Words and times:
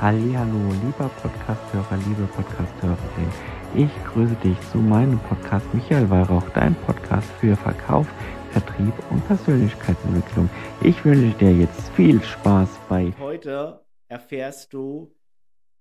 Hallo, 0.00 0.70
lieber 0.84 1.08
Podcasthörer, 1.20 1.96
liebe 2.06 2.28
Podcasthörerin. 2.28 3.32
Ich 3.74 3.90
grüße 4.04 4.36
dich 4.36 4.56
zu 4.70 4.78
meinem 4.78 5.18
Podcast 5.18 5.66
Michael 5.74 6.08
Weihrauch, 6.08 6.48
dein 6.50 6.76
Podcast 6.82 7.28
für 7.40 7.56
Verkauf, 7.56 8.06
Vertrieb 8.52 8.94
und 9.10 9.26
Persönlichkeitsentwicklung. 9.26 10.48
Ich 10.82 11.04
wünsche 11.04 11.36
dir 11.38 11.52
jetzt 11.52 11.88
viel 11.96 12.22
Spaß 12.22 12.78
bei. 12.88 13.12
Heute 13.18 13.84
erfährst 14.06 14.72
du 14.72 15.12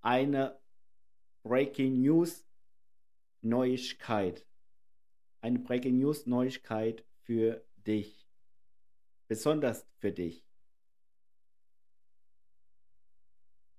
eine 0.02 0.58
Breaking 1.44 2.02
News 2.02 2.44
Neuigkeit. 3.44 4.48
Eine 5.42 5.60
Breaking 5.60 6.00
News 6.00 6.26
Neuigkeit 6.26 7.06
für 7.22 7.64
dich. 7.76 8.28
Besonders 9.28 9.86
für 10.00 10.12
dich. 10.12 10.47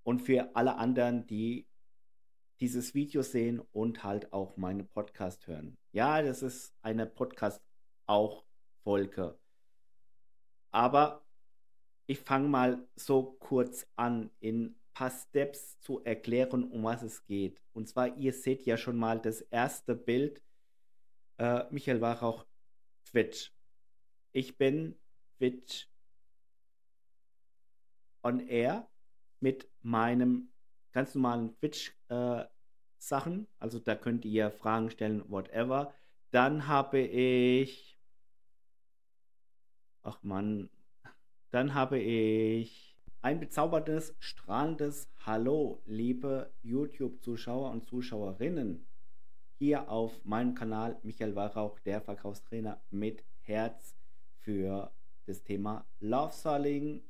Und 0.08 0.20
für 0.20 0.56
alle 0.56 0.76
anderen, 0.76 1.26
die 1.26 1.68
dieses 2.60 2.94
Video 2.94 3.20
sehen 3.20 3.60
und 3.72 4.04
halt 4.04 4.32
auch 4.32 4.56
meine 4.56 4.84
Podcast 4.84 5.46
hören. 5.46 5.76
Ja, 5.92 6.22
das 6.22 6.42
ist 6.42 6.74
eine 6.80 7.04
Podcast 7.04 7.60
auch 8.06 8.46
Folge. 8.84 9.38
Aber 10.70 11.26
ich 12.06 12.20
fange 12.20 12.48
mal 12.48 12.88
so 12.96 13.36
kurz 13.38 13.86
an, 13.96 14.30
in 14.40 14.68
ein 14.68 14.80
paar 14.94 15.10
Steps 15.10 15.78
zu 15.80 16.02
erklären, 16.04 16.64
um 16.64 16.84
was 16.84 17.02
es 17.02 17.26
geht. 17.26 17.60
Und 17.74 17.86
zwar, 17.86 18.16
ihr 18.16 18.32
seht 18.32 18.64
ja 18.64 18.78
schon 18.78 18.96
mal 18.96 19.20
das 19.20 19.42
erste 19.42 19.94
Bild. 19.94 20.42
Äh, 21.36 21.64
Michael 21.70 22.00
war 22.00 22.22
auch 22.22 22.46
Twitch. 23.04 23.52
Ich 24.32 24.56
bin 24.56 24.98
Twitch 25.36 25.86
on 28.22 28.40
Air 28.40 28.88
mit 29.40 29.70
meinem 29.88 30.50
ganz 30.92 31.14
normalen 31.14 31.54
Twitch-Sachen. 31.56 33.42
Äh, 33.42 33.46
also 33.58 33.78
da 33.78 33.94
könnt 33.94 34.24
ihr 34.24 34.50
Fragen 34.50 34.90
stellen, 34.90 35.24
whatever. 35.28 35.94
Dann 36.30 36.68
habe 36.68 37.00
ich. 37.00 37.98
Ach 40.02 40.22
man. 40.22 40.68
Dann 41.50 41.72
habe 41.72 41.98
ich 41.98 42.96
ein 43.22 43.40
bezauberndes, 43.40 44.14
strahlendes 44.18 45.10
Hallo, 45.24 45.82
liebe 45.86 46.52
YouTube-Zuschauer 46.62 47.70
und 47.70 47.86
Zuschauerinnen. 47.86 48.86
Hier 49.58 49.90
auf 49.90 50.22
meinem 50.24 50.54
Kanal 50.54 51.00
Michael 51.02 51.34
Weihrauch, 51.34 51.80
der 51.80 52.02
Verkaufstrainer 52.02 52.80
mit 52.90 53.24
Herz 53.40 53.96
für 54.40 54.92
das 55.24 55.42
Thema 55.42 55.86
Love 56.00 56.32
Selling, 56.32 57.02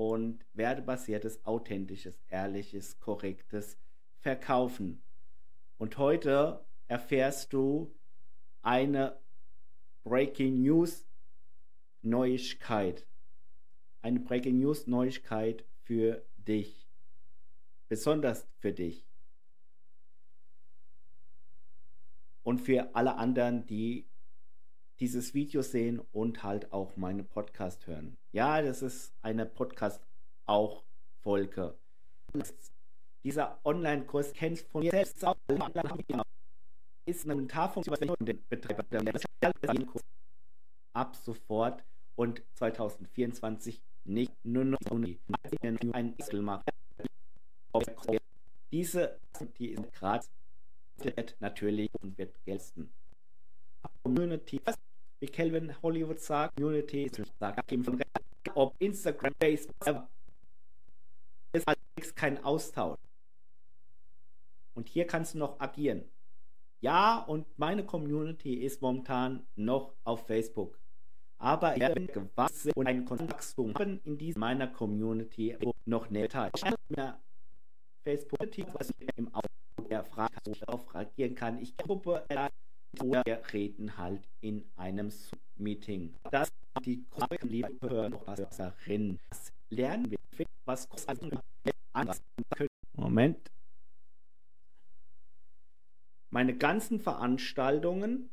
und 0.00 0.46
wertebasiertes, 0.54 1.44
authentisches, 1.44 2.18
ehrliches, 2.30 2.98
korrektes 3.00 3.76
Verkaufen. 4.20 5.02
Und 5.76 5.98
heute 5.98 6.64
erfährst 6.88 7.52
du 7.52 7.94
eine 8.62 9.20
Breaking 10.02 10.62
News 10.62 11.06
Neuigkeit. 12.00 13.06
Eine 14.00 14.20
Breaking 14.20 14.60
News 14.60 14.86
Neuigkeit 14.86 15.66
für 15.82 16.24
dich. 16.38 16.88
Besonders 17.88 18.48
für 18.56 18.72
dich. 18.72 19.04
Und 22.42 22.62
für 22.62 22.94
alle 22.94 23.16
anderen, 23.16 23.66
die 23.66 24.06
dieses 25.00 25.32
Video 25.34 25.62
sehen 25.62 26.00
und 26.12 26.42
halt 26.42 26.72
auch 26.72 26.96
meine 26.96 27.24
Podcast 27.24 27.86
hören. 27.86 28.16
Ja, 28.32 28.60
das 28.60 28.82
ist 28.82 29.14
eine 29.22 29.46
Podcast 29.46 30.00
auch 30.46 30.84
Folge. 31.22 31.74
Dieser 33.24 33.58
Online-Kurs 33.64 34.32
kennst 34.32 34.68
von 34.68 34.82
mir 34.82 34.90
selbst 34.90 35.24
auch. 35.24 35.36
Ist 37.06 37.24
eine 37.24 37.34
Kommentarfunktion 37.34 38.16
den 38.20 38.42
Betreiber 38.48 38.84
ab 40.92 41.16
sofort 41.16 41.84
und 42.16 42.42
2024 42.54 43.80
nicht 44.04 44.32
nur 44.44 44.64
noch 44.64 44.78
ein. 44.90 45.18
Diese, 48.72 49.18
die 49.58 49.68
ist 49.70 49.92
gerade 49.92 50.26
natürlich 51.40 51.90
und 52.00 52.18
wird 52.18 52.34
gelten. 52.44 52.90
Community 54.02 54.60
wie 55.20 55.26
Calvin 55.26 55.74
Hollywood 55.82 56.18
sagt, 56.18 56.56
Community 56.56 57.10
von 57.10 58.02
ob 58.54 58.74
Instagram, 58.78 59.32
Facebook, 59.38 60.08
ist 61.52 61.68
alles 61.68 62.14
kein 62.14 62.42
Austausch. 62.42 62.98
Und 64.74 64.88
hier 64.88 65.06
kannst 65.06 65.34
du 65.34 65.38
noch 65.38 65.60
agieren. 65.60 66.04
Ja, 66.80 67.18
und 67.18 67.46
meine 67.58 67.84
Community 67.84 68.54
ist 68.54 68.80
momentan 68.80 69.46
noch 69.56 69.92
auf 70.04 70.26
Facebook. 70.26 70.78
Aber 71.36 71.76
ich 71.76 71.94
bin 71.94 72.06
gewachsen 72.06 72.72
und 72.74 72.86
ein 72.86 73.04
Kontaktwachstum 73.04 73.74
haben 73.74 74.00
in 74.04 74.16
dieser 74.16 74.38
meiner 74.38 74.66
Community 74.66 75.56
noch. 75.84 76.10
Ich 76.10 76.34
habe 76.34 77.18
Facebook, 78.04 78.40
was 78.74 78.90
ich 78.90 79.08
im 79.16 79.34
Auto 79.34 79.48
der 79.88 80.04
Frage 80.04 80.34
auf 80.66 80.94
reagieren 80.94 81.34
kann. 81.34 81.60
Ich 81.60 81.76
Gruppe 81.76 82.24
wir 82.92 83.42
reden 83.52 83.96
halt 83.96 84.22
in 84.40 84.64
einem 84.76 85.12
Meeting. 85.56 86.14
Das 86.30 86.50
die 86.84 87.04
liebe 87.42 87.76
Hörerin. 87.80 89.18
Lernen 89.70 90.10
wir, 90.10 90.46
was 90.64 90.88
anders 91.92 92.22
Moment. 92.94 93.50
Meine 96.30 96.56
ganzen 96.56 97.00
Veranstaltungen, 97.00 98.30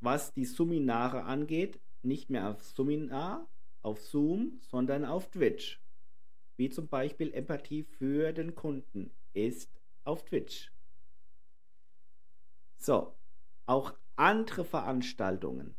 was 0.00 0.32
die 0.32 0.44
Seminare 0.44 1.22
angeht, 1.24 1.78
nicht 2.02 2.30
mehr 2.30 2.50
auf 2.50 2.62
Seminar, 2.64 3.46
auf 3.82 4.00
Zoom, 4.00 4.60
sondern 4.60 5.04
auf 5.04 5.30
Twitch. 5.30 5.80
Wie 6.56 6.68
zum 6.68 6.88
Beispiel 6.88 7.32
Empathie 7.32 7.84
für 7.84 8.32
den 8.32 8.54
Kunden 8.54 9.10
ist 9.34 9.70
auf 10.04 10.24
Twitch. 10.24 10.72
So, 12.76 13.14
auch 13.68 13.94
andere 14.16 14.64
Veranstaltungen 14.64 15.74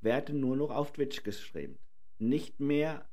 werden 0.00 0.40
nur 0.40 0.56
noch 0.56 0.70
auf 0.70 0.92
Twitch 0.92 1.22
gestreamt, 1.22 1.78
nicht 2.18 2.60
mehr 2.60 3.08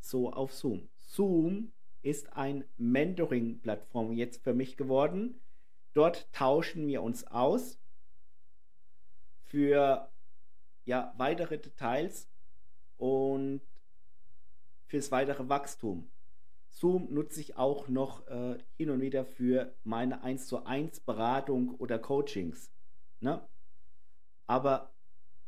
so 0.00 0.32
auf 0.32 0.52
Zoom. 0.52 0.88
Zoom 0.96 1.72
ist 2.02 2.32
ein 2.34 2.64
Mentoring-Plattform 2.76 4.12
jetzt 4.12 4.42
für 4.42 4.52
mich 4.52 4.76
geworden. 4.76 5.40
Dort 5.94 6.30
tauschen 6.32 6.86
wir 6.88 7.02
uns 7.02 7.26
aus 7.26 7.78
für 9.44 10.10
ja, 10.84 11.14
weitere 11.16 11.58
Details 11.58 12.28
und 12.98 13.62
fürs 14.86 15.12
weitere 15.12 15.48
Wachstum. 15.48 16.10
Zoom 16.68 17.14
nutze 17.14 17.40
ich 17.40 17.56
auch 17.56 17.88
noch 17.88 18.26
äh, 18.26 18.58
hin 18.76 18.90
und 18.90 19.00
wieder 19.00 19.24
für 19.24 19.72
meine 19.84 20.22
1 20.22 20.48
zu 20.48 20.66
1 20.66 21.00
Beratung 21.00 21.76
oder 21.76 22.00
Coachings. 22.00 22.73
Ne? 23.20 23.46
Aber 24.46 24.92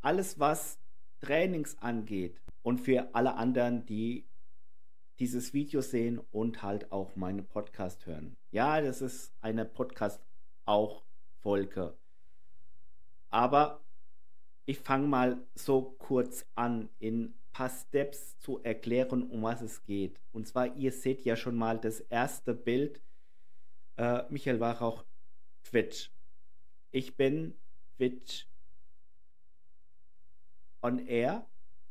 alles, 0.01 0.39
was 0.39 0.79
Trainings 1.21 1.77
angeht 1.79 2.41
und 2.63 2.81
für 2.81 3.15
alle 3.15 3.35
anderen, 3.35 3.87
die 3.87 4.27
dieses 5.19 5.55
Video 5.55 5.81
sehen 5.81 6.21
und 6.31 6.63
halt 6.63 6.93
auch 6.93 7.17
meine 7.17 7.43
Podcast 7.43 8.07
hören. 8.07 8.37
Ja, 8.51 8.81
das 8.81 9.01
ist 9.01 9.33
eine 9.41 9.65
Podcast 9.65 10.21
auch 10.67 11.03
Folge. 11.41 11.97
Aber 13.31 13.81
ich 14.67 14.79
fange 14.79 15.07
mal 15.07 15.47
so 15.55 15.97
kurz 15.99 16.45
an, 16.55 16.91
in 16.99 17.25
ein 17.25 17.35
paar 17.53 17.71
Steps 17.71 18.39
zu 18.39 18.63
erklären, 18.63 19.23
um 19.23 19.43
was 19.43 19.63
es 19.63 19.85
geht. 19.85 20.21
Und 20.33 20.47
zwar, 20.47 20.77
ihr 20.77 20.93
seht 20.93 21.25
ja 21.25 21.37
schon 21.37 21.57
mal 21.57 21.79
das 21.79 22.01
erste 22.01 22.53
Bild. 22.55 23.01
Äh, 23.97 24.25
Michael 24.29 24.61
war 24.61 24.83
auch 24.83 25.05
Twitch. 25.63 26.11
Ich 26.91 27.17
bin 27.17 27.55
Twitch 27.97 28.47
on 30.83 30.99
Air 31.07 31.47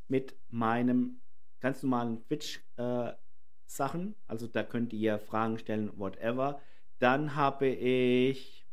mit 0.07 0.35
meinem 0.49 1.19
ganz 1.59 1.83
normalen 1.83 2.23
Twitch-Sachen. 2.27 4.11
Äh, 4.11 4.15
also 4.27 4.47
da 4.47 4.63
könnt 4.63 4.93
ihr 4.93 5.19
Fragen 5.19 5.57
stellen, 5.57 5.91
whatever. 5.97 6.61
Dann 6.99 7.35
habe 7.35 7.67
ich. 7.67 8.65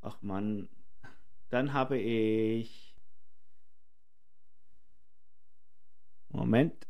Ach 0.00 0.20
man. 0.22 0.68
Dann 1.50 1.72
habe 1.72 1.98
ich. 1.98 2.96
Moment. 6.30 6.86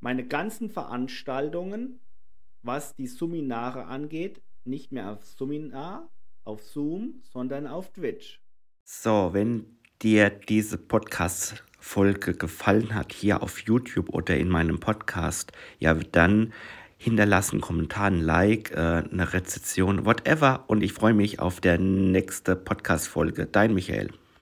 Meine 0.00 0.26
ganzen 0.26 0.70
Veranstaltungen, 0.70 2.00
was 2.62 2.96
die 2.96 3.06
Seminare 3.06 3.84
angeht, 3.84 4.40
nicht 4.64 4.92
mehr 4.92 5.10
auf 5.10 5.24
Seminar, 5.24 6.08
auf 6.44 6.62
Zoom, 6.62 7.22
sondern 7.22 7.66
auf 7.66 7.92
Twitch. 7.92 8.40
So, 8.84 9.30
wenn 9.32 9.78
dir 10.02 10.30
diese 10.30 10.78
Podcast 10.78 11.62
Folge 11.78 12.34
gefallen 12.34 12.94
hat, 12.94 13.12
hier 13.12 13.42
auf 13.42 13.60
YouTube 13.60 14.10
oder 14.10 14.36
in 14.36 14.48
meinem 14.48 14.80
Podcast, 14.80 15.52
ja, 15.78 15.94
dann 15.94 16.52
hinterlassen 16.98 17.60
Kommentar, 17.60 18.06
ein 18.06 18.20
Like, 18.20 18.72
äh, 18.72 19.02
eine 19.10 19.32
Rezession, 19.32 20.04
whatever. 20.04 20.64
Und 20.66 20.82
ich 20.82 20.92
freue 20.92 21.14
mich 21.14 21.38
auf 21.38 21.60
der 21.60 21.78
nächste 21.78 22.56
Podcast-Folge. 22.56 23.46
Dein 23.46 23.72
Michael. 23.72 24.10